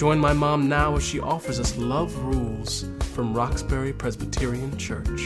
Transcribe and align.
Join 0.00 0.18
my 0.18 0.32
mom 0.32 0.66
now 0.66 0.96
as 0.96 1.06
she 1.06 1.20
offers 1.20 1.60
us 1.60 1.76
Love 1.76 2.16
Rules 2.24 2.86
from 3.12 3.34
Roxbury 3.34 3.92
Presbyterian 3.92 4.74
Church. 4.78 5.20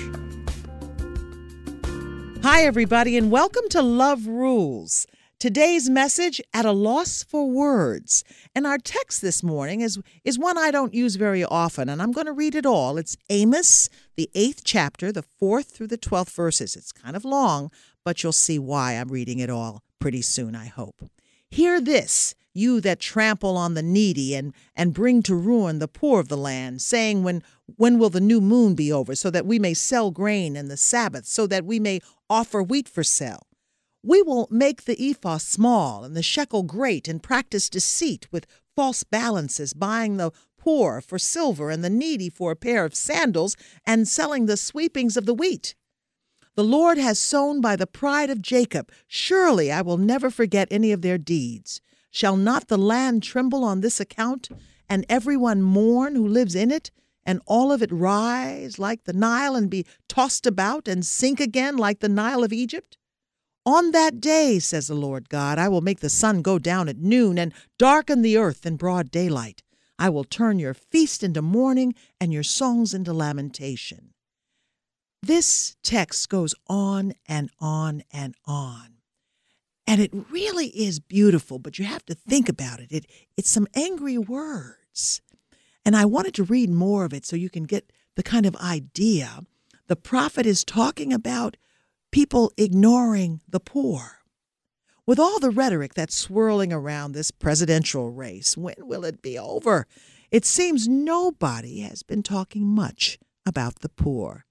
Hi, 2.42 2.64
everybody, 2.64 3.16
and 3.16 3.30
welcome 3.30 3.68
to 3.68 3.80
Love 3.80 4.26
Rules. 4.26 5.06
Today's 5.38 5.88
message, 5.88 6.40
At 6.52 6.64
a 6.64 6.72
Loss 6.72 7.22
for 7.22 7.48
Words. 7.48 8.24
And 8.52 8.66
our 8.66 8.78
text 8.78 9.22
this 9.22 9.44
morning 9.44 9.80
is, 9.80 10.00
is 10.24 10.40
one 10.40 10.58
I 10.58 10.72
don't 10.72 10.92
use 10.92 11.14
very 11.14 11.44
often, 11.44 11.88
and 11.88 12.02
I'm 12.02 12.10
going 12.10 12.26
to 12.26 12.32
read 12.32 12.56
it 12.56 12.66
all. 12.66 12.98
It's 12.98 13.16
Amos, 13.30 13.88
the 14.16 14.28
eighth 14.34 14.62
chapter, 14.64 15.12
the 15.12 15.22
fourth 15.22 15.70
through 15.70 15.86
the 15.86 15.96
twelfth 15.96 16.34
verses. 16.34 16.74
It's 16.74 16.90
kind 16.90 17.14
of 17.14 17.24
long, 17.24 17.70
but 18.04 18.24
you'll 18.24 18.32
see 18.32 18.58
why 18.58 18.94
I'm 18.94 19.12
reading 19.12 19.38
it 19.38 19.50
all 19.50 19.84
pretty 20.00 20.22
soon, 20.22 20.56
I 20.56 20.66
hope. 20.66 21.04
Hear 21.48 21.80
this 21.80 22.34
you 22.54 22.80
that 22.80 23.00
trample 23.00 23.56
on 23.56 23.74
the 23.74 23.82
needy 23.82 24.34
and, 24.34 24.54
and 24.74 24.94
bring 24.94 25.22
to 25.24 25.34
ruin 25.34 25.80
the 25.80 25.88
poor 25.88 26.20
of 26.20 26.28
the 26.28 26.36
land, 26.36 26.80
saying, 26.80 27.22
when, 27.22 27.42
when 27.76 27.98
will 27.98 28.10
the 28.10 28.20
new 28.20 28.40
moon 28.40 28.74
be 28.74 28.92
over, 28.92 29.14
so 29.14 29.30
that 29.30 29.44
we 29.44 29.58
may 29.58 29.74
sell 29.74 30.10
grain 30.10 30.56
in 30.56 30.68
the 30.68 30.76
Sabbath, 30.76 31.26
so 31.26 31.46
that 31.46 31.64
we 31.64 31.78
may 31.80 32.00
offer 32.30 32.62
wheat 32.62 32.88
for 32.88 33.02
sale? 33.02 33.46
We 34.02 34.22
will 34.22 34.48
make 34.50 34.84
the 34.84 35.10
ephah 35.10 35.38
small 35.38 36.04
and 36.04 36.16
the 36.16 36.22
shekel 36.22 36.62
great, 36.62 37.08
and 37.08 37.22
practice 37.22 37.68
deceit 37.68 38.28
with 38.30 38.46
false 38.76 39.02
balances, 39.02 39.72
buying 39.72 40.16
the 40.16 40.30
poor 40.58 41.00
for 41.00 41.18
silver 41.18 41.70
and 41.70 41.84
the 41.84 41.90
needy 41.90 42.28
for 42.28 42.52
a 42.52 42.56
pair 42.56 42.84
of 42.84 42.94
sandals, 42.94 43.56
and 43.86 44.06
selling 44.06 44.46
the 44.46 44.56
sweepings 44.56 45.16
of 45.16 45.26
the 45.26 45.34
wheat. 45.34 45.74
The 46.56 46.64
Lord 46.64 46.98
has 46.98 47.18
sown 47.18 47.60
by 47.60 47.74
the 47.74 47.86
pride 47.86 48.30
of 48.30 48.40
Jacob. 48.40 48.92
Surely 49.08 49.72
I 49.72 49.82
will 49.82 49.98
never 49.98 50.30
forget 50.30 50.68
any 50.70 50.92
of 50.92 51.02
their 51.02 51.18
deeds. 51.18 51.80
Shall 52.14 52.36
not 52.36 52.68
the 52.68 52.78
land 52.78 53.24
tremble 53.24 53.64
on 53.64 53.80
this 53.80 53.98
account, 53.98 54.48
and 54.88 55.04
everyone 55.08 55.62
mourn 55.62 56.14
who 56.14 56.28
lives 56.28 56.54
in 56.54 56.70
it, 56.70 56.92
and 57.24 57.40
all 57.44 57.72
of 57.72 57.82
it 57.82 57.90
rise 57.90 58.78
like 58.78 59.02
the 59.02 59.12
Nile, 59.12 59.56
and 59.56 59.68
be 59.68 59.84
tossed 60.08 60.46
about, 60.46 60.86
and 60.86 61.04
sink 61.04 61.40
again 61.40 61.76
like 61.76 61.98
the 61.98 62.08
Nile 62.08 62.44
of 62.44 62.52
Egypt? 62.52 62.98
On 63.66 63.90
that 63.90 64.20
day, 64.20 64.60
says 64.60 64.86
the 64.86 64.94
Lord 64.94 65.28
God, 65.28 65.58
I 65.58 65.68
will 65.68 65.80
make 65.80 65.98
the 65.98 66.08
sun 66.08 66.40
go 66.40 66.56
down 66.60 66.88
at 66.88 66.98
noon, 66.98 67.36
and 67.36 67.52
darken 67.80 68.22
the 68.22 68.36
earth 68.36 68.64
in 68.64 68.76
broad 68.76 69.10
daylight. 69.10 69.64
I 69.98 70.08
will 70.08 70.22
turn 70.22 70.60
your 70.60 70.74
feast 70.74 71.24
into 71.24 71.42
mourning, 71.42 71.96
and 72.20 72.32
your 72.32 72.44
songs 72.44 72.94
into 72.94 73.12
lamentation. 73.12 74.14
This 75.20 75.74
text 75.82 76.28
goes 76.28 76.54
on 76.68 77.14
and 77.26 77.50
on 77.58 78.04
and 78.12 78.36
on. 78.46 78.93
And 79.86 80.00
it 80.00 80.12
really 80.30 80.68
is 80.68 80.98
beautiful, 80.98 81.58
but 81.58 81.78
you 81.78 81.84
have 81.84 82.04
to 82.06 82.14
think 82.14 82.48
about 82.48 82.80
it. 82.80 82.90
it 82.90 83.06
it's 83.36 83.50
some 83.50 83.68
angry 83.74 84.18
words. 84.18 85.20
And 85.84 85.94
I 85.94 86.06
wanted 86.06 86.34
to 86.34 86.44
read 86.44 86.70
more 86.70 87.04
of 87.04 87.12
it 87.12 87.26
so 87.26 87.36
you 87.36 87.50
can 87.50 87.64
get 87.64 87.92
the 88.16 88.22
kind 88.22 88.46
of 88.46 88.56
idea. 88.56 89.44
The 89.86 89.96
prophet 89.96 90.46
is 90.46 90.64
talking 90.64 91.12
about 91.12 91.56
people 92.10 92.52
ignoring 92.56 93.40
the 93.48 93.60
poor. 93.60 94.20
With 95.06 95.18
all 95.18 95.38
the 95.38 95.50
rhetoric 95.50 95.92
that's 95.92 96.14
swirling 96.14 96.72
around 96.72 97.12
this 97.12 97.30
presidential 97.30 98.10
race, 98.10 98.56
when 98.56 98.76
will 98.78 99.04
it 99.04 99.20
be 99.20 99.38
over? 99.38 99.86
It 100.30 100.46
seems 100.46 100.88
nobody 100.88 101.80
has 101.80 102.02
been 102.02 102.22
talking 102.22 102.66
much 102.66 103.18
about 103.44 103.80
the 103.80 103.90
poor. 103.90 104.46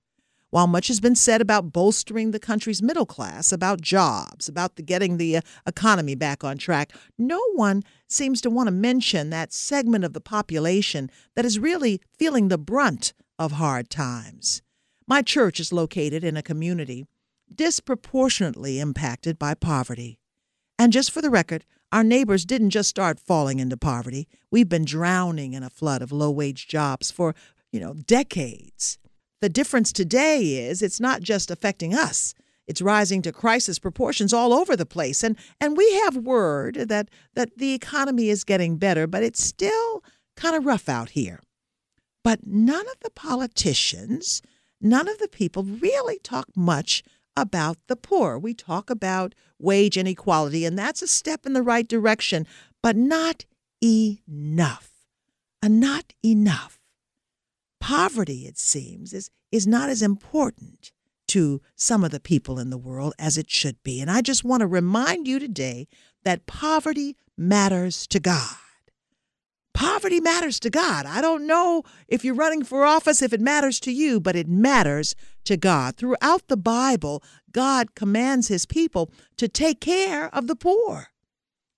While 0.53 0.67
much 0.67 0.87
has 0.89 0.99
been 0.99 1.15
said 1.15 1.41
about 1.41 1.73
bolstering 1.73 2.29
the 2.29 2.37
country's 2.37 2.83
middle 2.83 3.07
class, 3.07 3.51
about 3.51 3.81
jobs, 3.81 4.47
about 4.47 4.75
the 4.75 4.83
getting 4.83 5.17
the 5.17 5.37
uh, 5.37 5.41
economy 5.65 6.13
back 6.13 6.43
on 6.43 6.59
track, 6.59 6.93
no 7.17 7.41
one 7.55 7.81
seems 8.07 8.39
to 8.41 8.51
want 8.51 8.67
to 8.67 8.71
mention 8.71 9.31
that 9.31 9.51
segment 9.51 10.05
of 10.05 10.13
the 10.13 10.21
population 10.21 11.09
that 11.35 11.43
is 11.43 11.57
really 11.57 12.01
feeling 12.19 12.49
the 12.49 12.59
brunt 12.59 13.13
of 13.39 13.53
hard 13.53 13.89
times. 13.89 14.61
My 15.07 15.23
church 15.23 15.59
is 15.59 15.73
located 15.73 16.23
in 16.23 16.37
a 16.37 16.43
community 16.43 17.07
disproportionately 17.51 18.79
impacted 18.79 19.39
by 19.39 19.55
poverty. 19.55 20.19
And 20.77 20.93
just 20.93 21.09
for 21.09 21.23
the 21.23 21.31
record, 21.31 21.65
our 21.91 22.03
neighbors 22.03 22.45
didn't 22.45 22.69
just 22.69 22.89
start 22.89 23.19
falling 23.19 23.57
into 23.57 23.75
poverty. 23.75 24.27
We've 24.51 24.69
been 24.69 24.85
drowning 24.85 25.53
in 25.53 25.63
a 25.63 25.71
flood 25.71 26.03
of 26.03 26.11
low 26.11 26.29
wage 26.29 26.67
jobs 26.67 27.09
for, 27.09 27.33
you 27.71 27.79
know, 27.79 27.95
decades. 27.95 28.99
The 29.43 29.49
difference 29.49 29.91
today 29.91 30.55
is 30.55 30.81
it's 30.81 31.01
not 31.01 31.21
just 31.21 31.51
affecting 31.51 31.93
us. 31.93 32.33
It's 32.65 32.81
rising 32.81 33.21
to 33.23 33.33
crisis 33.33 33.77
proportions 33.77 34.31
all 34.31 34.53
over 34.53 34.77
the 34.77 34.85
place. 34.85 35.21
And 35.21 35.35
and 35.59 35.75
we 35.75 35.95
have 35.95 36.15
word 36.15 36.75
that 36.75 37.09
that 37.33 37.57
the 37.57 37.73
economy 37.73 38.29
is 38.29 38.45
getting 38.45 38.77
better, 38.77 39.05
but 39.05 39.21
it's 39.21 39.43
still 39.43 40.01
kind 40.37 40.55
of 40.55 40.65
rough 40.65 40.87
out 40.87 41.09
here. 41.09 41.41
But 42.23 42.47
none 42.47 42.87
of 42.87 42.95
the 43.01 43.09
politicians, 43.09 44.41
none 44.79 45.09
of 45.09 45.17
the 45.17 45.27
people 45.27 45.63
really 45.63 46.19
talk 46.19 46.47
much 46.55 47.03
about 47.35 47.75
the 47.87 47.97
poor. 47.97 48.39
We 48.39 48.53
talk 48.53 48.89
about 48.89 49.35
wage 49.59 49.97
inequality, 49.97 50.63
and 50.63 50.79
that's 50.79 51.01
a 51.01 51.07
step 51.07 51.45
in 51.45 51.51
the 51.51 51.61
right 51.61 51.85
direction, 51.85 52.47
but 52.81 52.95
not 52.95 53.43
enough. 53.83 54.89
Uh, 55.61 55.67
not 55.67 56.13
enough 56.23 56.79
poverty, 57.83 58.45
it 58.45 58.57
seems, 58.57 59.11
is, 59.11 59.29
is 59.51 59.67
not 59.67 59.89
as 59.89 60.01
important 60.01 60.93
to 61.27 61.61
some 61.75 62.05
of 62.05 62.11
the 62.11 62.19
people 62.21 62.57
in 62.57 62.69
the 62.69 62.77
world 62.77 63.13
as 63.19 63.37
it 63.37 63.51
should 63.51 63.75
be. 63.83 63.99
And 63.99 64.09
I 64.09 64.21
just 64.21 64.45
want 64.45 64.61
to 64.61 64.67
remind 64.67 65.27
you 65.27 65.37
today 65.37 65.89
that 66.23 66.45
poverty 66.45 67.17
matters 67.37 68.07
to 68.07 68.21
God. 68.21 68.55
Poverty 69.73 70.21
matters 70.21 70.61
to 70.61 70.69
God. 70.69 71.05
I 71.05 71.19
don't 71.19 71.45
know 71.45 71.83
if 72.07 72.23
you're 72.23 72.33
running 72.33 72.63
for 72.63 72.85
office, 72.85 73.21
if 73.21 73.33
it 73.33 73.41
matters 73.41 73.81
to 73.81 73.91
you, 73.91 74.21
but 74.21 74.37
it 74.37 74.47
matters 74.47 75.13
to 75.43 75.57
God. 75.57 75.97
Throughout 75.97 76.47
the 76.47 76.55
Bible, 76.55 77.21
God 77.51 77.95
commands 77.95 78.47
his 78.47 78.65
people 78.65 79.11
to 79.35 79.49
take 79.49 79.81
care 79.81 80.33
of 80.33 80.47
the 80.47 80.55
poor. 80.55 81.07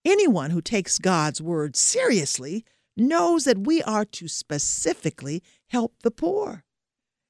Anyone 0.06 0.52
who 0.52 0.62
takes 0.62 1.00
God's 1.00 1.42
word 1.42 1.76
seriously 1.76 2.64
knows 2.96 3.44
that 3.46 3.66
we 3.66 3.82
are 3.84 4.06
to 4.06 4.28
specifically 4.28 5.42
help 5.70 5.94
the 6.04 6.12
poor. 6.12 6.64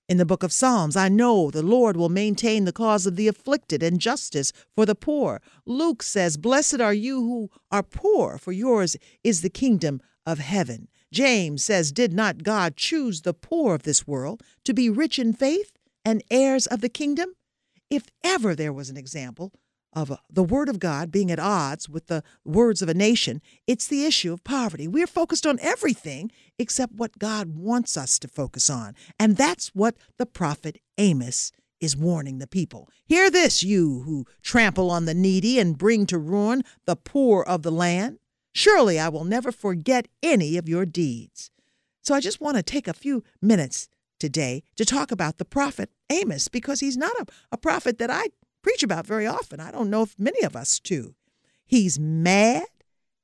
In 0.07 0.18
the 0.18 0.25
book 0.25 0.44
of 0.44 0.51
Psalms, 0.51 0.96
I 0.96 1.09
know 1.09 1.50
the 1.50 1.63
Lord 1.63 1.97
will 1.97 2.09
maintain 2.09 2.66
the 2.66 2.72
cause 2.72 3.07
of 3.07 3.16
the 3.16 3.28
afflicted 3.28 3.81
and 3.81 4.00
justice 4.00 4.51
for 4.75 4.85
the 4.85 4.94
poor. 4.94 5.41
Luke 5.66 6.03
says, 6.03 6.38
Blessed 6.38 6.79
are 6.79 6.94
you 6.94 7.22
who 7.22 7.50
are 7.72 7.81
poor, 7.81 8.38
for 8.38 8.51
yours 8.51 8.96
is 9.23 9.41
the 9.41 9.50
kingdom 9.50 10.00
of 10.23 10.38
heaven. 10.38 10.90
James 11.12 11.63
says, 11.63 11.91
Did 11.91 12.13
not 12.13 12.44
God 12.44 12.75
choose 12.75 13.22
the 13.22 13.34
poor 13.34 13.73
of 13.73 13.84
this 13.84 14.06
world 14.06 14.44
to 14.63 14.73
be 14.73 14.91
rich 14.91 15.17
in 15.17 15.34
faith 15.34 15.72
and 16.03 16.23
heirs 16.29 16.67
of 16.67 16.81
the 16.81 16.90
kingdom? 16.90 17.29
If 17.90 18.06
ever 18.23 18.53
there 18.53 18.73
was 18.73 18.91
an 18.91 18.97
example 18.97 19.53
of 19.96 20.12
uh, 20.12 20.18
the 20.30 20.44
Word 20.44 20.70
of 20.70 20.80
God 20.80 21.12
being 21.12 21.32
at 21.32 21.40
odds 21.40 21.88
with 21.88 22.08
the 22.08 22.24
words 22.44 22.82
of 22.82 22.90
a 22.90 22.94
nation, 22.94 23.42
it's 23.66 23.88
the 23.88 24.06
issue 24.06 24.34
of 24.34 24.44
poverty. 24.44 24.88
We're 24.88 25.08
focused 25.08 25.46
on 25.46 25.60
everything 25.62 26.32
except 26.60 26.94
what 26.94 27.18
God 27.18 27.56
wants 27.56 27.96
us 27.97 28.20
to 28.20 28.28
focus 28.28 28.70
on. 28.70 28.96
And 29.20 29.38
that's 29.38 29.70
what 29.70 29.96
the 30.18 30.26
prophet 30.26 30.80
Amos 30.97 31.52
is 31.80 31.96
warning 31.96 32.40
the 32.40 32.47
people. 32.47 32.90
Hear 33.06 33.30
this, 33.30 33.64
you 33.64 34.02
who 34.06 34.26
trample 34.42 34.92
on 34.92 35.06
the 35.06 35.14
needy 35.14 35.59
and 35.59 35.78
bring 35.78 36.06
to 36.08 36.18
ruin 36.18 36.64
the 36.86 36.96
poor 36.96 37.44
of 37.44 37.64
the 37.64 37.72
land. 37.72 38.20
Surely 38.53 39.00
I 39.00 39.09
will 39.09 39.26
never 39.26 39.52
forget 39.52 40.08
any 40.24 40.58
of 40.58 40.70
your 40.70 40.86
deeds. 40.86 41.52
So 42.02 42.14
I 42.14 42.20
just 42.20 42.41
want 42.41 42.58
to 42.58 42.64
take 42.64 42.88
a 42.88 42.94
few 42.94 43.24
minutes 43.41 43.90
today 44.20 44.64
to 44.76 44.86
talk 44.86 45.12
about 45.12 45.38
the 45.38 45.46
prophet 45.46 45.90
Amos 46.09 46.48
because 46.48 46.80
he's 46.80 46.98
not 46.98 47.14
a, 47.20 47.26
a 47.52 47.58
prophet 47.58 47.98
that 48.00 48.09
I 48.09 48.28
preach 48.66 48.82
about 48.82 49.06
very 49.06 49.28
often. 49.28 49.59
I 49.59 49.70
don't 49.70 49.91
know 49.91 50.02
if 50.02 50.17
many 50.17 50.41
of 50.41 50.56
us 50.56 50.79
do. 50.79 51.14
He's 51.67 52.00
mad. 52.00 52.66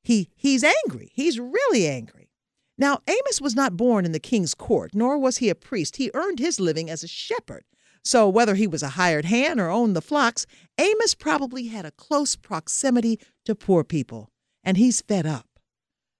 He 0.03 0.29
he's 0.35 0.63
angry. 0.63 1.09
He's 1.15 1.39
really 1.39 1.87
angry. 1.87 2.29
Now, 2.77 2.99
Amos 3.07 3.41
was 3.41 3.55
not 3.55 3.75
born 3.75 4.05
in 4.05 4.11
the 4.11 4.19
king's 4.19 4.53
court, 4.53 4.91
nor 4.93 5.17
was 5.17 5.37
he 5.37 5.49
a 5.49 5.55
priest. 5.55 5.95
He 5.95 6.11
earned 6.13 6.37
his 6.37 6.59
living 6.59 6.91
as 6.91 7.03
a 7.03 7.07
shepherd. 7.07 7.63
So, 8.03 8.29
whether 8.29 8.53
he 8.53 8.67
was 8.67 8.83
a 8.83 8.89
hired 8.89 9.25
hand 9.25 9.59
or 9.59 9.71
owned 9.71 9.95
the 9.95 10.01
flocks, 10.01 10.45
Amos 10.77 11.15
probably 11.15 11.67
had 11.67 11.85
a 11.85 11.91
close 11.91 12.35
proximity 12.35 13.19
to 13.45 13.55
poor 13.55 13.83
people, 13.83 14.29
and 14.63 14.77
he's 14.77 15.01
fed 15.01 15.25
up. 15.25 15.47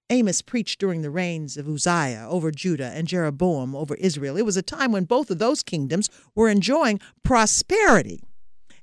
Amos 0.10 0.42
preached 0.42 0.80
during 0.80 1.04
the 1.04 1.12
reigns 1.12 1.58
of 1.58 1.68
Uzziah 1.68 2.26
over 2.28 2.50
Judah 2.50 2.92
and 2.96 3.08
Jeroboam 3.08 3.76
over 3.76 3.94
Israel. 3.96 4.36
It 4.36 4.46
was 4.46 4.58
a 4.58 4.64
time 4.64 4.92
when 4.92 5.04
both 5.04 5.30
of 5.30 5.38
those 5.38 5.62
kingdoms 5.62 6.10
were 6.34 6.50
enjoying 6.50 7.00
prosperity. 7.24 8.24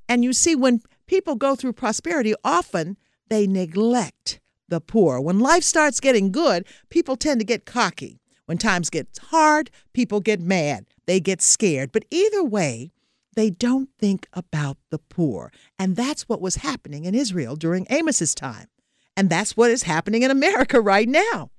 And 0.09 0.25
you 0.25 0.33
see, 0.33 0.55
when 0.57 0.81
people 1.07 1.35
go 1.35 1.55
through 1.55 1.75
prosperity, 1.75 2.35
often 2.45 2.97
they 3.29 3.47
neglect 3.47 4.41
the 4.69 4.81
poor. 4.81 5.21
When 5.21 5.39
life 5.39 5.63
starts 5.63 6.01
getting 6.01 6.33
good, 6.33 6.67
people 6.91 7.17
tend 7.17 7.41
to 7.41 7.47
get 7.47 7.67
cocky. 7.67 8.21
When 8.47 8.59
times 8.59 8.91
get 8.91 9.09
hard, 9.31 9.71
people 9.93 10.21
get 10.21 10.41
mad. 10.41 10.87
They 11.07 11.21
get 11.21 11.43
scared. 11.43 11.93
But 11.93 12.05
either 12.11 12.43
way, 12.43 12.93
they 13.35 13.51
don't 13.51 13.91
think 13.99 14.27
about 14.33 14.79
the 14.91 14.99
poor. 14.99 15.53
And 15.79 15.97
that's 15.97 16.29
what 16.29 16.41
was 16.41 16.57
happening 16.57 17.05
in 17.05 17.15
Israel 17.15 17.57
during 17.57 17.87
Amos's 17.91 18.35
time. 18.35 18.69
And 19.17 19.29
that's 19.29 19.57
what 19.57 19.71
is 19.71 19.83
happening 19.83 20.23
in 20.23 20.31
America 20.31 20.81
right 20.81 21.09
now. 21.09 21.51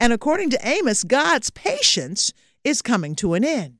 And 0.00 0.12
according 0.12 0.50
to 0.50 0.66
Amos, 0.66 1.04
God's 1.04 1.50
patience 1.50 2.32
is 2.64 2.82
coming 2.82 3.14
to 3.16 3.34
an 3.34 3.44
end. 3.44 3.78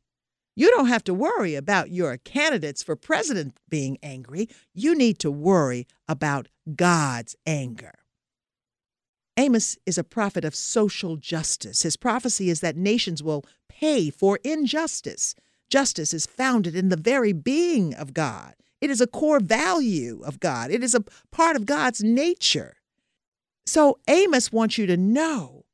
You 0.54 0.70
don't 0.70 0.87
have 0.87 1.04
to 1.04 1.14
worry 1.14 1.54
about 1.54 1.90
your 1.90 2.16
candidates 2.19 2.82
for 2.82 2.94
president 2.94 3.56
being 3.69 3.99
angry. 4.02 4.49
You 4.75 4.94
need 4.94 5.19
to 5.20 5.31
worry 5.31 5.87
about 6.06 6.49
God's 6.75 7.37
anger. 7.46 7.94
Amos 9.38 9.78
is 9.87 9.96
a 9.96 10.04
prophet 10.04 10.44
of 10.44 10.54
social 10.54 11.16
justice. 11.16 11.82
His 11.82 11.96
prophecy 11.96 12.50
is 12.50 12.60
that 12.60 12.76
nations 12.76 13.22
will 13.22 13.44
pay 13.69 14.10
for 14.10 14.38
injustice. 14.44 15.34
Justice 15.70 16.12
is 16.12 16.26
founded 16.26 16.76
in 16.76 16.90
the 16.90 16.99
very 16.99 17.32
being 17.32 17.94
of 17.94 18.12
God. 18.12 18.54
It 18.82 18.90
is 18.90 19.00
a 19.00 19.06
core 19.06 19.40
value 19.40 20.20
of 20.22 20.38
God. 20.38 20.70
It 20.70 20.82
is 20.82 20.94
a 20.94 21.04
part 21.31 21.56
of 21.56 21.64
God's 21.64 22.02
nature. 22.02 22.76
So 23.64 23.99
Amos 24.06 24.52
wants 24.52 24.76
you 24.76 24.87
to 24.87 24.96
know 24.99 25.64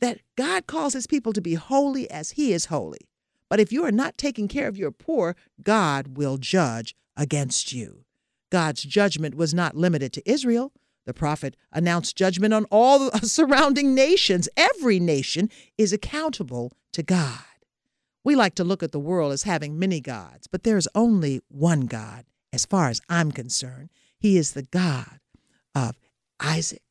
that 0.00 0.18
God 0.36 0.66
calls 0.66 0.94
his 0.94 1.06
people 1.06 1.32
to 1.34 1.40
be 1.40 1.54
holy 1.54 2.10
as 2.10 2.32
he 2.32 2.52
is 2.52 2.66
holy. 2.66 3.06
But 3.48 3.60
if 3.60 3.72
you 3.72 3.84
are 3.84 3.92
not 3.92 4.18
taking 4.18 4.48
care 4.48 4.68
of 4.68 4.76
your 4.76 4.90
poor, 4.90 5.36
God 5.62 6.16
will 6.16 6.38
judge 6.38 6.94
against 7.16 7.72
you. 7.72 8.04
God's 8.50 8.82
judgment 8.82 9.34
was 9.34 9.52
not 9.54 9.76
limited 9.76 10.12
to 10.14 10.30
Israel. 10.30 10.72
The 11.06 11.14
prophet 11.14 11.56
announced 11.72 12.16
judgment 12.16 12.54
on 12.54 12.64
all 12.70 13.10
the 13.10 13.18
surrounding 13.26 13.94
nations. 13.94 14.48
Every 14.56 14.98
nation 14.98 15.50
is 15.76 15.92
accountable 15.92 16.72
to 16.92 17.02
God. 17.02 17.40
We 18.24 18.34
like 18.34 18.54
to 18.54 18.64
look 18.64 18.82
at 18.82 18.92
the 18.92 18.98
world 18.98 19.32
as 19.32 19.42
having 19.42 19.78
many 19.78 20.00
gods, 20.00 20.46
but 20.46 20.62
there 20.62 20.78
is 20.78 20.88
only 20.94 21.42
one 21.48 21.82
God, 21.82 22.24
as 22.52 22.64
far 22.64 22.88
as 22.88 23.02
I'm 23.08 23.32
concerned. 23.32 23.90
He 24.18 24.38
is 24.38 24.52
the 24.52 24.62
God 24.62 25.20
of 25.74 25.98
Isaac, 26.40 26.82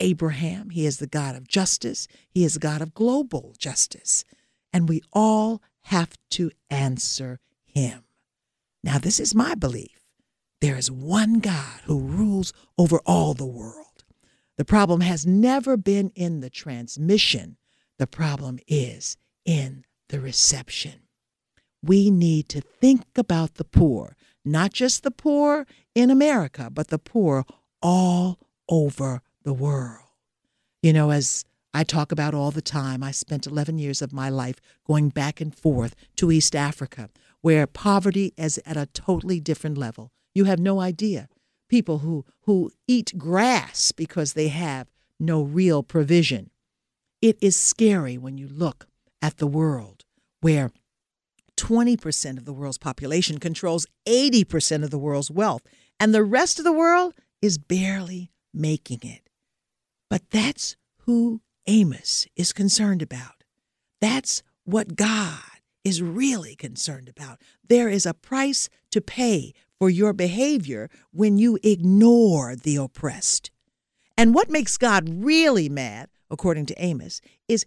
Abraham. 0.00 0.68
He 0.68 0.84
is 0.84 0.98
the 0.98 1.06
God 1.06 1.34
of 1.34 1.48
justice. 1.48 2.08
He 2.28 2.44
is 2.44 2.54
the 2.54 2.60
God 2.60 2.82
of 2.82 2.92
global 2.92 3.54
justice. 3.56 4.24
And 4.72 4.88
we 4.88 5.00
all 5.12 5.62
have 5.84 6.16
to 6.30 6.50
answer 6.70 7.40
him. 7.64 8.04
Now, 8.84 8.98
this 8.98 9.20
is 9.20 9.34
my 9.34 9.54
belief. 9.54 10.00
There 10.60 10.76
is 10.76 10.90
one 10.90 11.40
God 11.40 11.80
who 11.84 11.98
rules 11.98 12.52
over 12.78 13.00
all 13.04 13.34
the 13.34 13.46
world. 13.46 14.04
The 14.56 14.64
problem 14.64 15.00
has 15.00 15.26
never 15.26 15.76
been 15.76 16.10
in 16.14 16.40
the 16.40 16.50
transmission, 16.50 17.56
the 17.98 18.06
problem 18.06 18.58
is 18.68 19.16
in 19.44 19.84
the 20.08 20.20
reception. 20.20 21.00
We 21.82 22.10
need 22.10 22.48
to 22.50 22.60
think 22.60 23.02
about 23.16 23.54
the 23.54 23.64
poor, 23.64 24.16
not 24.44 24.72
just 24.72 25.02
the 25.02 25.10
poor 25.10 25.66
in 25.94 26.10
America, 26.10 26.68
but 26.70 26.88
the 26.88 26.98
poor 26.98 27.44
all 27.80 28.38
over 28.68 29.20
the 29.42 29.52
world. 29.52 30.06
You 30.82 30.92
know, 30.92 31.10
as 31.10 31.44
I 31.74 31.84
talk 31.84 32.12
about 32.12 32.34
all 32.34 32.50
the 32.50 32.62
time, 32.62 33.02
I 33.02 33.12
spent 33.12 33.46
11 33.46 33.78
years 33.78 34.02
of 34.02 34.12
my 34.12 34.28
life 34.28 34.56
going 34.86 35.08
back 35.08 35.40
and 35.40 35.54
forth 35.54 35.94
to 36.16 36.30
East 36.30 36.54
Africa, 36.54 37.08
where 37.40 37.66
poverty 37.66 38.34
is 38.36 38.60
at 38.66 38.76
a 38.76 38.86
totally 38.86 39.40
different 39.40 39.78
level. 39.78 40.12
You 40.34 40.44
have 40.44 40.58
no 40.58 40.80
idea. 40.80 41.28
People 41.68 41.98
who, 41.98 42.26
who 42.42 42.70
eat 42.86 43.16
grass 43.16 43.92
because 43.92 44.34
they 44.34 44.48
have 44.48 44.88
no 45.18 45.42
real 45.42 45.82
provision. 45.82 46.50
It 47.22 47.38
is 47.40 47.56
scary 47.56 48.18
when 48.18 48.36
you 48.36 48.48
look 48.48 48.86
at 49.22 49.38
the 49.38 49.46
world 49.46 50.04
where 50.42 50.70
20% 51.56 52.38
of 52.38 52.44
the 52.44 52.52
world's 52.52 52.78
population 52.78 53.38
controls 53.38 53.86
80% 54.06 54.82
of 54.82 54.90
the 54.90 54.98
world's 54.98 55.30
wealth, 55.30 55.62
and 56.00 56.12
the 56.12 56.24
rest 56.24 56.58
of 56.58 56.64
the 56.64 56.72
world 56.72 57.14
is 57.40 57.56
barely 57.56 58.30
making 58.52 59.00
it. 59.02 59.28
But 60.10 60.28
that's 60.30 60.76
who 61.06 61.40
Amos 61.66 62.26
is 62.36 62.52
concerned 62.52 63.02
about. 63.02 63.44
That's 64.00 64.42
what 64.64 64.96
God 64.96 65.38
is 65.84 66.02
really 66.02 66.54
concerned 66.54 67.08
about. 67.08 67.40
There 67.68 67.88
is 67.88 68.06
a 68.06 68.14
price 68.14 68.68
to 68.90 69.00
pay 69.00 69.52
for 69.78 69.90
your 69.90 70.12
behavior 70.12 70.88
when 71.10 71.38
you 71.38 71.58
ignore 71.62 72.54
the 72.54 72.76
oppressed. 72.76 73.50
And 74.16 74.34
what 74.34 74.50
makes 74.50 74.76
God 74.76 75.08
really 75.24 75.68
mad, 75.68 76.08
according 76.30 76.66
to 76.66 76.82
Amos, 76.82 77.20
is 77.48 77.66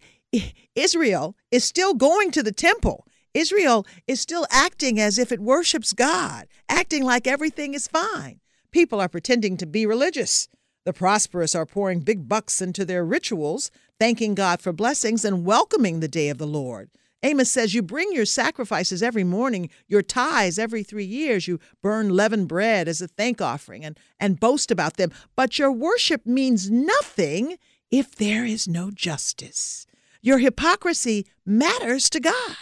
Israel 0.76 1.36
is 1.52 1.64
still 1.64 1.94
going 1.94 2.32
to 2.32 2.44
the 2.44 2.52
temple. 2.52 3.06
Israel 3.34 3.86
is 4.08 4.22
still 4.22 4.46
acting 4.50 5.00
as 5.00 5.18
if 5.18 5.32
it 5.32 5.42
worships 5.42 5.92
God, 5.92 6.48
acting 6.70 7.04
like 7.04 7.28
everything 7.28 7.74
is 7.74 7.88
fine. 7.88 8.40
People 8.72 9.02
are 9.02 9.10
pretending 9.10 9.58
to 9.58 9.66
be 9.66 9.86
religious. 9.86 10.48
The 10.86 10.94
prosperous 10.94 11.56
are 11.56 11.66
pouring 11.66 12.02
big 12.02 12.30
bucks 12.30 12.62
into 12.62 12.86
their 12.86 13.04
rituals, 13.04 13.72
thanking 14.00 14.36
God 14.36 14.62
for 14.62 14.74
blessings 14.74 15.26
and 15.26 15.46
welcoming 15.46 16.00
the 16.00 16.08
day 16.08 16.30
of 16.30 16.38
the 16.38 16.48
Lord. 16.48 16.90
Amos 17.24 17.50
says, 17.50 17.74
You 17.74 17.82
bring 17.82 18.12
your 18.12 18.26
sacrifices 18.26 19.02
every 19.02 19.24
morning, 19.24 19.70
your 19.88 20.04
tithes 20.04 20.60
every 20.60 20.84
three 20.84 21.06
years. 21.06 21.48
You 21.48 21.60
burn 21.82 22.10
leavened 22.10 22.48
bread 22.48 22.88
as 22.88 23.02
a 23.02 23.08
thank 23.08 23.42
offering 23.42 23.84
and, 23.84 24.00
and 24.20 24.40
boast 24.40 24.70
about 24.70 24.98
them. 24.98 25.12
But 25.36 25.58
your 25.58 25.72
worship 25.72 26.26
means 26.26 26.70
nothing 26.70 27.58
if 27.90 28.16
there 28.16 28.46
is 28.46 28.68
no 28.68 28.92
justice. 28.92 29.88
Your 30.22 30.38
hypocrisy 30.38 31.26
matters 31.46 32.10
to 32.12 32.20
God. 32.20 32.58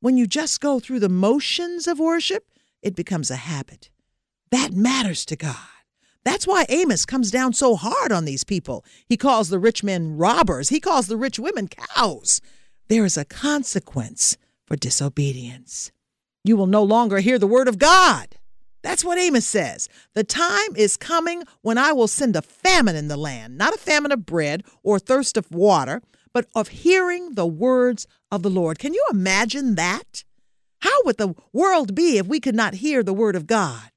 When 0.00 0.16
you 0.16 0.26
just 0.26 0.60
go 0.60 0.80
through 0.80 1.00
the 1.00 1.08
motions 1.08 1.86
of 1.86 1.98
worship, 1.98 2.46
it 2.82 2.94
becomes 2.96 3.30
a 3.30 3.36
habit. 3.36 3.90
That 4.50 4.72
matters 4.72 5.24
to 5.26 5.36
God. 5.36 5.56
That's 6.24 6.46
why 6.46 6.66
Amos 6.68 7.06
comes 7.06 7.30
down 7.30 7.54
so 7.54 7.76
hard 7.76 8.12
on 8.12 8.24
these 8.24 8.44
people. 8.44 8.84
He 9.06 9.16
calls 9.16 9.48
the 9.48 9.58
rich 9.58 9.82
men 9.82 10.16
robbers, 10.16 10.68
he 10.68 10.80
calls 10.80 11.06
the 11.06 11.16
rich 11.16 11.38
women 11.38 11.68
cows. 11.68 12.40
There 12.88 13.04
is 13.04 13.16
a 13.16 13.24
consequence 13.24 14.36
for 14.66 14.76
disobedience. 14.76 15.92
You 16.44 16.56
will 16.56 16.66
no 16.66 16.82
longer 16.82 17.18
hear 17.18 17.38
the 17.38 17.46
word 17.46 17.68
of 17.68 17.78
God. 17.78 18.36
That's 18.82 19.04
what 19.04 19.18
Amos 19.18 19.46
says. 19.46 19.88
The 20.14 20.24
time 20.24 20.74
is 20.74 20.96
coming 20.96 21.44
when 21.60 21.78
I 21.78 21.92
will 21.92 22.08
send 22.08 22.34
a 22.34 22.42
famine 22.42 22.96
in 22.96 23.08
the 23.08 23.16
land, 23.16 23.58
not 23.58 23.74
a 23.74 23.78
famine 23.78 24.10
of 24.12 24.24
bread 24.24 24.64
or 24.82 24.98
thirst 24.98 25.36
of 25.36 25.50
water, 25.50 26.00
but 26.32 26.46
of 26.54 26.68
hearing 26.68 27.34
the 27.34 27.46
words 27.46 28.06
of 28.30 28.42
the 28.42 28.50
Lord. 28.50 28.78
Can 28.78 28.94
you 28.94 29.04
imagine 29.10 29.74
that? 29.74 30.24
How 30.80 31.02
would 31.04 31.18
the 31.18 31.34
world 31.52 31.94
be 31.94 32.16
if 32.16 32.26
we 32.26 32.40
could 32.40 32.54
not 32.54 32.74
hear 32.74 33.02
the 33.02 33.12
word 33.12 33.36
of 33.36 33.46
God? 33.46 33.90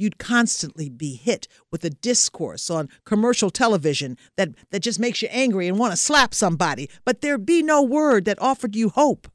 You'd 0.00 0.18
constantly 0.18 0.88
be 0.88 1.14
hit 1.14 1.46
with 1.70 1.84
a 1.84 1.90
discourse 1.90 2.70
on 2.70 2.88
commercial 3.04 3.50
television 3.50 4.16
that, 4.36 4.48
that 4.70 4.80
just 4.80 4.98
makes 4.98 5.20
you 5.20 5.28
angry 5.30 5.68
and 5.68 5.78
want 5.78 5.92
to 5.92 5.96
slap 5.96 6.34
somebody, 6.34 6.88
but 7.04 7.20
there'd 7.20 7.44
be 7.44 7.62
no 7.62 7.82
word 7.82 8.24
that 8.24 8.40
offered 8.40 8.74
you 8.74 8.88
hope. 8.88 9.28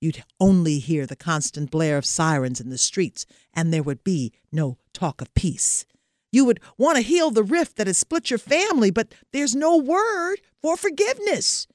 You'd 0.00 0.22
only 0.38 0.78
hear 0.78 1.06
the 1.06 1.16
constant 1.16 1.70
blare 1.70 1.96
of 1.96 2.04
sirens 2.04 2.60
in 2.60 2.70
the 2.70 2.78
streets, 2.78 3.26
and 3.52 3.72
there 3.72 3.82
would 3.82 4.04
be 4.04 4.32
no 4.52 4.78
talk 4.92 5.20
of 5.20 5.32
peace. 5.34 5.86
You 6.30 6.44
would 6.44 6.60
want 6.78 6.96
to 6.96 7.02
heal 7.02 7.30
the 7.30 7.42
rift 7.42 7.76
that 7.76 7.86
has 7.86 7.98
split 7.98 8.30
your 8.30 8.38
family, 8.38 8.90
but 8.90 9.12
there's 9.32 9.56
no 9.56 9.76
word 9.76 10.36
for 10.60 10.76
forgiveness. 10.76 11.66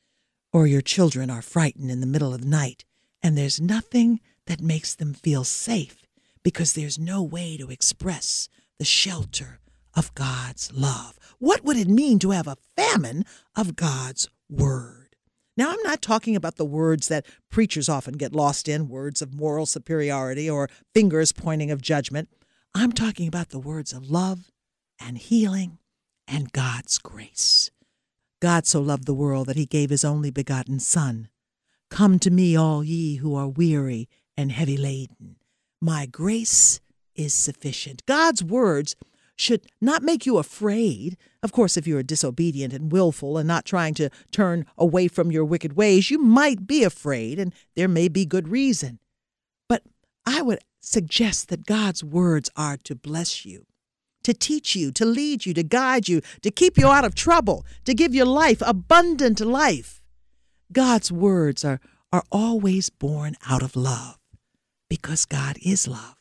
Or 0.53 0.67
your 0.67 0.81
children 0.81 1.29
are 1.29 1.41
frightened 1.41 1.89
in 1.89 1.99
the 1.99 2.07
middle 2.07 2.33
of 2.33 2.41
the 2.41 2.47
night, 2.47 2.85
and 3.23 3.37
there's 3.37 3.59
nothing 3.59 4.19
that 4.45 4.61
makes 4.61 4.93
them 4.93 5.13
feel 5.13 5.43
safe 5.43 6.00
because 6.43 6.73
there's 6.73 6.99
no 6.99 7.21
way 7.23 7.57
to 7.57 7.69
express 7.69 8.49
the 8.79 8.85
shelter 8.85 9.59
of 9.95 10.13
God's 10.15 10.71
love. 10.73 11.17
What 11.39 11.63
would 11.63 11.77
it 11.77 11.87
mean 11.87 12.19
to 12.19 12.31
have 12.31 12.47
a 12.47 12.57
famine 12.75 13.25
of 13.55 13.75
God's 13.75 14.27
word? 14.49 15.15
Now, 15.57 15.71
I'm 15.71 15.83
not 15.83 16.01
talking 16.01 16.35
about 16.35 16.55
the 16.55 16.65
words 16.65 17.07
that 17.09 17.25
preachers 17.49 17.89
often 17.89 18.15
get 18.15 18.33
lost 18.33 18.67
in, 18.69 18.87
words 18.87 19.21
of 19.21 19.33
moral 19.33 19.65
superiority 19.65 20.49
or 20.49 20.69
fingers 20.93 21.31
pointing 21.31 21.71
of 21.71 21.81
judgment. 21.81 22.29
I'm 22.73 22.93
talking 22.93 23.27
about 23.27 23.49
the 23.49 23.59
words 23.59 23.91
of 23.91 24.09
love 24.09 24.49
and 24.99 25.17
healing 25.17 25.79
and 26.27 26.53
God's 26.53 26.97
grace. 26.97 27.69
God 28.41 28.65
so 28.65 28.81
loved 28.81 29.05
the 29.05 29.13
world 29.13 29.47
that 29.47 29.57
he 29.57 29.65
gave 29.65 29.89
his 29.89 30.05
only 30.05 30.31
begotten 30.31 30.79
Son. 30.79 31.27
Come 31.89 32.17
to 32.19 32.31
me, 32.31 32.55
all 32.55 32.83
ye 32.83 33.17
who 33.17 33.35
are 33.35 33.49
weary 33.49 34.07
and 34.37 34.51
heavy 34.51 34.77
laden, 34.77 35.35
my 35.81 36.05
grace 36.05 36.79
is 37.15 37.33
sufficient. 37.33 38.05
God's 38.05 38.43
words 38.43 38.95
should 39.35 39.65
not 39.81 40.03
make 40.03 40.25
you 40.25 40.37
afraid. 40.37 41.17
Of 41.41 41.51
course, 41.51 41.75
if 41.75 41.87
you 41.87 41.97
are 41.97 42.03
disobedient 42.03 42.73
and 42.73 42.91
willful 42.91 43.37
and 43.37 43.47
not 43.47 43.65
trying 43.65 43.95
to 43.95 44.09
turn 44.31 44.65
away 44.77 45.07
from 45.07 45.31
your 45.31 45.43
wicked 45.43 45.75
ways, 45.75 46.11
you 46.11 46.19
might 46.19 46.67
be 46.67 46.83
afraid, 46.83 47.39
and 47.39 47.53
there 47.75 47.87
may 47.87 48.07
be 48.07 48.25
good 48.25 48.47
reason. 48.47 48.99
But 49.67 49.83
I 50.25 50.43
would 50.43 50.59
suggest 50.79 51.49
that 51.49 51.65
God's 51.65 52.03
words 52.03 52.49
are 52.55 52.77
to 52.77 52.95
bless 52.95 53.43
you, 53.43 53.65
to 54.23 54.33
teach 54.33 54.75
you, 54.75 54.91
to 54.91 55.05
lead 55.05 55.45
you, 55.47 55.53
to 55.55 55.63
guide 55.63 56.07
you, 56.07 56.21
to 56.43 56.51
keep 56.51 56.77
you 56.77 56.87
out 56.87 57.05
of 57.05 57.15
trouble, 57.15 57.65
to 57.85 57.95
give 57.95 58.13
you 58.13 58.25
life, 58.25 58.61
abundant 58.63 59.39
life. 59.39 60.01
God's 60.71 61.11
words 61.11 61.65
are, 61.65 61.79
are 62.13 62.23
always 62.31 62.89
born 62.89 63.35
out 63.49 63.63
of 63.63 63.75
love 63.75 64.20
because 64.91 65.23
God 65.23 65.57
is 65.63 65.87
love. 65.87 66.17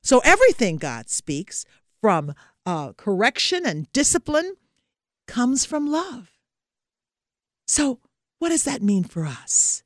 So 0.00 0.22
everything 0.24 0.78
God 0.78 1.10
speaks, 1.10 1.66
from 2.00 2.32
uh, 2.64 2.94
correction 2.94 3.66
and 3.66 3.92
discipline, 3.92 4.54
comes 5.28 5.66
from 5.66 5.86
love. 5.86 6.30
So, 7.66 8.00
what 8.38 8.48
does 8.48 8.64
that 8.64 8.80
mean 8.80 9.04
for 9.04 9.26
us? 9.26 9.82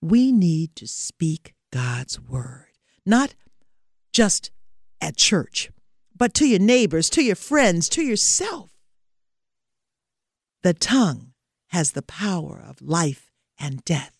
We 0.00 0.32
need 0.32 0.74
to 0.74 0.88
speak 0.88 1.54
God's 1.72 2.18
word, 2.20 2.72
not 3.06 3.36
just 4.12 4.50
at 5.00 5.16
church, 5.16 5.70
but 6.16 6.34
to 6.34 6.46
your 6.46 6.58
neighbors, 6.58 7.08
to 7.10 7.22
your 7.22 7.36
friends, 7.36 7.88
to 7.90 8.02
yourself. 8.02 8.72
The 10.64 10.74
tongue 10.74 11.32
has 11.68 11.92
the 11.92 12.02
power 12.02 12.60
of 12.68 12.82
life 12.82 13.30
and 13.56 13.84
death. 13.84 14.18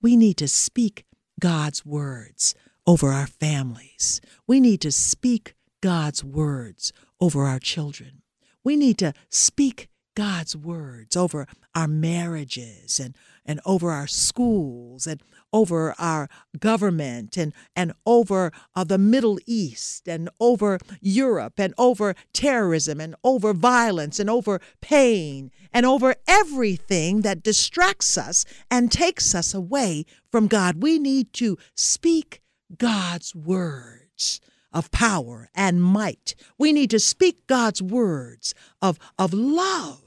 We 0.00 0.14
need 0.14 0.36
to 0.36 0.46
speak 0.46 1.06
God's 1.42 1.84
words 1.84 2.54
over 2.86 3.08
our 3.08 3.26
families. 3.26 4.20
We 4.46 4.60
need 4.60 4.80
to 4.82 4.92
speak 4.92 5.56
God's 5.80 6.22
words 6.22 6.92
over 7.20 7.46
our 7.46 7.58
children. 7.58 8.22
We 8.62 8.76
need 8.76 8.96
to 8.98 9.12
speak 9.28 9.88
God's 10.14 10.56
words 10.56 11.16
over 11.16 11.46
our 11.74 11.88
marriages 11.88 13.00
and, 13.00 13.16
and 13.44 13.60
over 13.64 13.90
our 13.90 14.06
schools 14.06 15.06
and 15.06 15.22
over 15.52 15.94
our 15.98 16.28
government 16.58 17.36
and, 17.36 17.52
and 17.76 17.92
over 18.06 18.52
uh, 18.74 18.84
the 18.84 18.98
Middle 18.98 19.38
East 19.46 20.08
and 20.08 20.28
over 20.40 20.78
Europe 21.00 21.54
and 21.58 21.74
over 21.78 22.14
terrorism 22.32 23.00
and 23.00 23.14
over 23.24 23.52
violence 23.52 24.18
and 24.18 24.30
over 24.30 24.60
pain 24.80 25.50
and 25.72 25.86
over 25.86 26.14
everything 26.26 27.22
that 27.22 27.42
distracts 27.42 28.16
us 28.16 28.44
and 28.70 28.90
takes 28.90 29.34
us 29.34 29.54
away 29.54 30.04
from 30.30 30.46
God. 30.46 30.82
We 30.82 30.98
need 30.98 31.32
to 31.34 31.58
speak 31.74 32.40
God's 32.76 33.34
words 33.34 34.40
of 34.72 34.90
power 34.90 35.48
and 35.54 35.82
might. 35.82 36.34
We 36.58 36.72
need 36.72 36.90
to 36.90 36.98
speak 36.98 37.46
God's 37.46 37.82
words 37.82 38.54
of, 38.80 38.98
of 39.18 39.32
love 39.32 40.02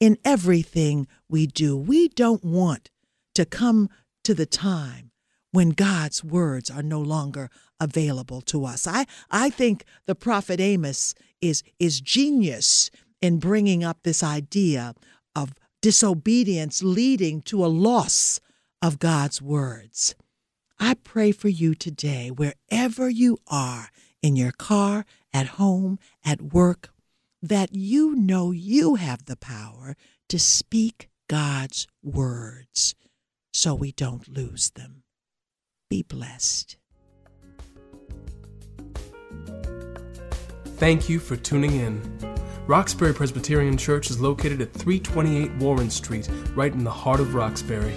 in 0.00 0.18
everything 0.24 1.06
we 1.28 1.46
do. 1.46 1.76
We 1.76 2.08
don't 2.08 2.44
want 2.44 2.90
to 3.34 3.44
come 3.44 3.88
to 4.24 4.34
the 4.34 4.46
time 4.46 5.12
when 5.52 5.70
God's 5.70 6.24
words 6.24 6.70
are 6.70 6.82
no 6.82 7.00
longer 7.00 7.50
available 7.78 8.40
to 8.42 8.64
us. 8.64 8.86
I, 8.86 9.06
I 9.30 9.50
think 9.50 9.84
the 10.06 10.16
prophet 10.16 10.58
Amos 10.58 11.14
is, 11.40 11.62
is 11.78 12.00
genius 12.00 12.90
in 13.20 13.38
bringing 13.38 13.84
up 13.84 13.98
this 14.02 14.24
idea 14.24 14.94
of 15.36 15.54
disobedience 15.80 16.82
leading 16.82 17.40
to 17.42 17.64
a 17.64 17.66
loss 17.68 18.40
of 18.80 18.98
God's 18.98 19.40
words. 19.40 20.16
I 20.84 20.94
pray 20.94 21.30
for 21.30 21.48
you 21.48 21.76
today, 21.76 22.32
wherever 22.32 23.08
you 23.08 23.38
are, 23.46 23.90
in 24.20 24.34
your 24.34 24.50
car, 24.50 25.04
at 25.32 25.46
home, 25.46 26.00
at 26.24 26.42
work, 26.42 26.90
that 27.40 27.72
you 27.72 28.16
know 28.16 28.50
you 28.50 28.96
have 28.96 29.26
the 29.26 29.36
power 29.36 29.94
to 30.28 30.40
speak 30.40 31.08
God's 31.28 31.86
words 32.02 32.96
so 33.52 33.76
we 33.76 33.92
don't 33.92 34.26
lose 34.26 34.70
them. 34.70 35.04
Be 35.88 36.02
blessed. 36.02 36.76
Thank 40.78 41.08
you 41.08 41.20
for 41.20 41.36
tuning 41.36 41.76
in. 41.76 42.18
Roxbury 42.66 43.14
Presbyterian 43.14 43.76
Church 43.76 44.10
is 44.10 44.20
located 44.20 44.60
at 44.60 44.72
328 44.72 45.54
Warren 45.58 45.90
Street, 45.90 46.28
right 46.56 46.72
in 46.72 46.82
the 46.82 46.90
heart 46.90 47.20
of 47.20 47.36
Roxbury. 47.36 47.94